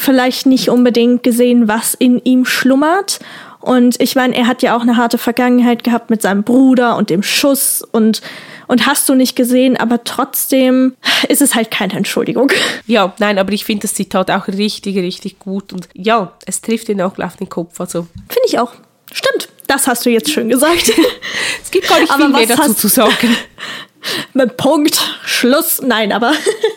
[0.00, 3.20] vielleicht nicht unbedingt gesehen, was in ihm schlummert.
[3.60, 7.10] Und ich meine, er hat ja auch eine harte Vergangenheit gehabt mit seinem Bruder und
[7.10, 8.22] dem Schuss und
[8.66, 10.94] und hast du nicht gesehen, aber trotzdem
[11.28, 12.52] ist es halt keine Entschuldigung.
[12.86, 16.88] Ja, nein, aber ich finde das Zitat auch richtig, richtig gut und ja, es trifft
[16.88, 17.80] ihn auch auf den Kopf.
[17.80, 18.72] Also finde ich auch.
[19.12, 20.92] Stimmt, das hast du jetzt schön gesagt.
[21.62, 23.36] es gibt gar nicht aber viel mehr dazu zu sagen.
[24.32, 25.82] Mit Punkt, Schluss.
[25.82, 26.32] Nein, aber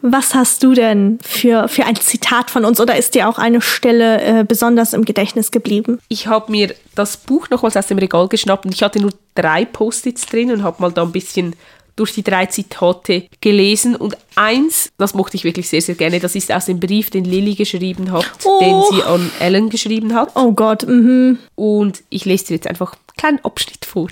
[0.05, 3.61] was hast du denn für, für ein Zitat von uns oder ist dir auch eine
[3.61, 5.99] Stelle äh, besonders im Gedächtnis geblieben?
[6.09, 9.63] Ich habe mir das Buch nochmals aus dem Regal geschnappt und ich hatte nur drei
[9.63, 11.55] Post-its drin und habe mal da ein bisschen
[11.95, 16.35] durch die drei Zitate gelesen und eins, das mochte ich wirklich sehr, sehr gerne, das
[16.35, 18.59] ist aus dem Brief, den Lilly geschrieben hat, oh.
[18.59, 20.31] den sie an Ellen geschrieben hat.
[20.35, 21.39] Oh Gott, mhm.
[21.55, 24.09] Und ich lese dir jetzt einfach einen kleinen Abschnitt vor.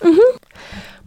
[0.00, 0.20] Mhm.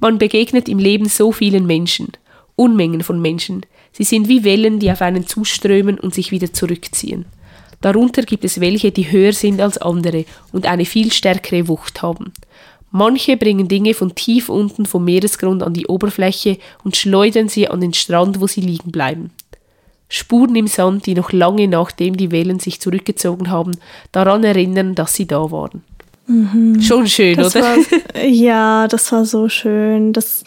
[0.01, 2.11] Man begegnet im Leben so vielen Menschen,
[2.57, 3.65] Unmengen von Menschen.
[3.91, 7.25] Sie sind wie Wellen, die auf einen zuströmen und sich wieder zurückziehen.
[7.81, 12.31] Darunter gibt es welche, die höher sind als andere und eine viel stärkere Wucht haben.
[12.91, 17.81] Manche bringen Dinge von tief unten vom Meeresgrund an die Oberfläche und schleudern sie an
[17.81, 19.31] den Strand, wo sie liegen bleiben.
[20.09, 23.71] Spuren im Sand, die noch lange nachdem die Wellen sich zurückgezogen haben,
[24.11, 25.83] daran erinnern, dass sie da waren.
[26.27, 26.81] Mhm.
[26.81, 27.63] Schon schön, das oder?
[27.63, 30.11] War, ja, das war so schön.
[30.11, 30.43] Das,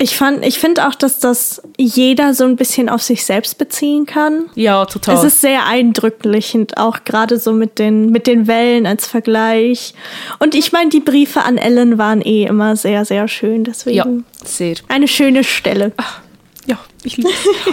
[0.00, 4.06] ich fand, ich finde auch, dass das jeder so ein bisschen auf sich selbst beziehen
[4.06, 4.48] kann.
[4.54, 5.16] Ja, total.
[5.16, 9.94] Es ist sehr eindrücklich und auch gerade so mit den, mit den Wellen als Vergleich.
[10.38, 13.64] Und ich meine, die Briefe an Ellen waren eh immer sehr, sehr schön.
[13.64, 14.06] Deswegen ja,
[14.44, 14.76] sehr.
[14.86, 15.90] eine schöne Stelle.
[15.96, 16.20] Ach,
[16.66, 17.30] ja, ich liebe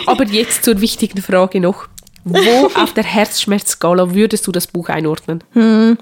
[0.08, 1.88] Aber jetzt zur wichtigen Frage noch.
[2.24, 2.40] Wo
[2.74, 5.44] auf der Herzschmerzskala würdest du das Buch einordnen?
[5.54, 6.00] Hm.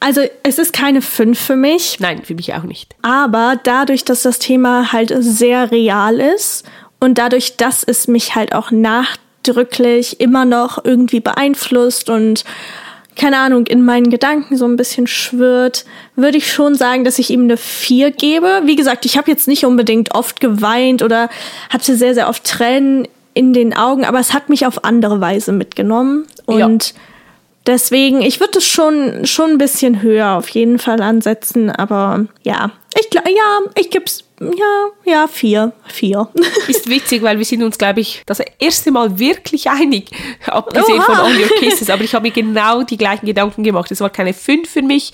[0.00, 1.98] Also es ist keine 5 für mich.
[2.00, 2.94] Nein, für mich auch nicht.
[3.02, 6.64] Aber dadurch, dass das Thema halt sehr real ist
[7.00, 12.44] und dadurch, dass es mich halt auch nachdrücklich immer noch irgendwie beeinflusst und
[13.16, 17.30] keine Ahnung, in meinen Gedanken so ein bisschen schwirrt, würde ich schon sagen, dass ich
[17.30, 18.62] ihm eine 4 gebe.
[18.64, 21.30] Wie gesagt, ich habe jetzt nicht unbedingt oft geweint oder
[21.70, 25.52] hatte sehr, sehr oft Tränen in den Augen, aber es hat mich auf andere Weise
[25.52, 26.26] mitgenommen.
[26.44, 26.58] Und
[26.94, 27.00] ja
[27.66, 32.70] Deswegen, ich würde es schon, schon ein bisschen höher auf jeden Fall ansetzen, aber ja,
[32.98, 36.28] ich glaube, ja, ich gebe es, ja, ja, vier, vier.
[36.68, 40.10] Ist witzig, weil wir sind uns, glaube ich, das erste Mal wirklich einig,
[40.46, 41.04] abgesehen Oha.
[41.04, 43.90] von All Your Kisses, aber ich habe mir genau die gleichen Gedanken gemacht.
[43.90, 45.12] Es war keine fünf für mich,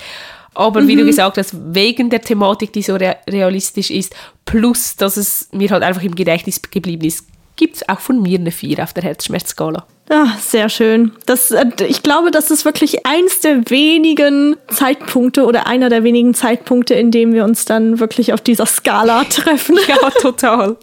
[0.55, 1.01] aber wie mhm.
[1.01, 5.83] du gesagt hast, wegen der Thematik, die so realistisch ist, plus, dass es mir halt
[5.83, 9.87] einfach im Gedächtnis geblieben ist, gibt es auch von mir eine 4 auf der Herzschmerzskala.
[10.09, 11.13] Ah, sehr schön.
[11.27, 16.35] Das, äh, ich glaube, das ist wirklich eins der wenigen Zeitpunkte oder einer der wenigen
[16.35, 19.79] Zeitpunkte, in dem wir uns dann wirklich auf dieser Skala treffen.
[19.89, 20.77] Ja, total.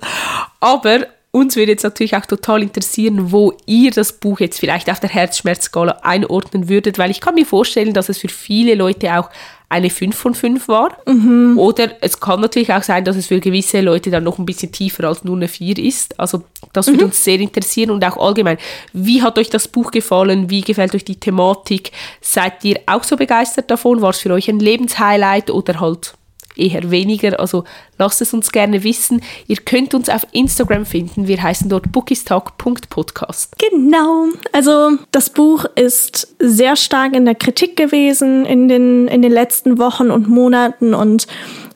[0.60, 5.00] Aber uns würde jetzt natürlich auch total interessieren, wo ihr das Buch jetzt vielleicht auf
[5.00, 9.30] der Herzschmerzskala einordnen würdet, weil ich kann mir vorstellen, dass es für viele Leute auch
[9.70, 10.98] eine 5 von 5 war.
[11.06, 11.60] Mhm.
[11.60, 14.72] Oder es kann natürlich auch sein, dass es für gewisse Leute dann noch ein bisschen
[14.72, 16.20] tiefer als nur eine 4 ist.
[16.20, 17.10] Also das würde mhm.
[17.10, 18.58] uns sehr interessieren und auch allgemein.
[18.94, 20.50] Wie hat euch das Buch gefallen?
[20.50, 21.92] Wie gefällt euch die Thematik?
[22.22, 24.02] Seid ihr auch so begeistert davon?
[24.02, 26.16] War es für euch ein Lebenshighlight oder halt
[26.56, 27.40] eher weniger.
[27.40, 27.64] Also
[27.98, 29.22] lasst es uns gerne wissen.
[29.48, 31.28] Ihr könnt uns auf Instagram finden.
[31.28, 33.56] Wir heißen dort bookistalk.podcast.
[33.58, 34.28] Genau.
[34.52, 39.78] Also das Buch ist sehr stark in der Kritik gewesen in den, in den letzten
[39.78, 41.28] Wochen und Monaten und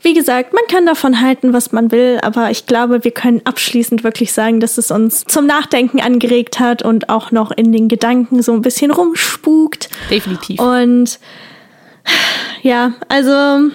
[0.04, 4.04] wie gesagt, man kann davon halten, was man will, aber ich glaube, wir können abschließend
[4.04, 8.44] wirklich sagen, dass es uns zum Nachdenken angeregt hat und auch noch in den Gedanken
[8.44, 9.90] so ein bisschen rumspukt.
[10.10, 10.60] Definitiv.
[10.60, 11.20] Und
[12.64, 13.72] ja, also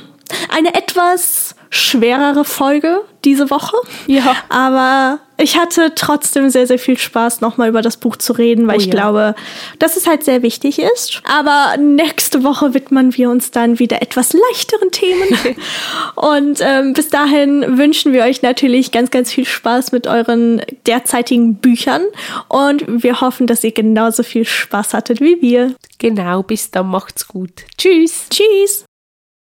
[0.51, 3.77] eine etwas schwerere Folge diese Woche.
[4.07, 4.37] Ja.
[4.49, 8.77] Aber ich hatte trotzdem sehr, sehr viel Spaß, nochmal über das Buch zu reden, weil
[8.77, 8.93] oh, ich ja.
[8.93, 9.35] glaube,
[9.79, 11.23] dass es halt sehr wichtig ist.
[11.25, 15.57] Aber nächste Woche widmen wir uns dann wieder etwas leichteren Themen.
[16.15, 21.57] Und ähm, bis dahin wünschen wir euch natürlich ganz, ganz viel Spaß mit euren derzeitigen
[21.57, 22.03] Büchern.
[22.49, 25.75] Und wir hoffen, dass ihr genauso viel Spaß hattet wie wir.
[25.99, 27.51] Genau, bis dann macht's gut.
[27.77, 28.27] Tschüss.
[28.31, 28.88] Tschüss.